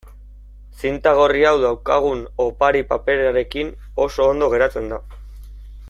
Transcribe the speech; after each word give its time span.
Zinta 0.83 1.11
gorri 1.19 1.45
hau 1.49 1.51
daukagun 1.65 2.23
opari-paperarekin 2.45 3.71
oso 4.07 4.27
ondo 4.33 4.49
geratzen 4.57 4.93
da. 4.95 5.01